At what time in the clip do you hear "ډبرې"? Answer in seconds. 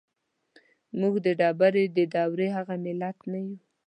1.39-1.85